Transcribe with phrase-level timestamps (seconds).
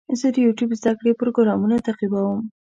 [0.19, 2.39] زه د یوټیوب زده کړې پروګرامونه تعقیبوم.